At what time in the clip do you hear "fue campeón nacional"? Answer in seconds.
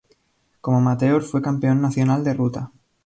1.21-2.23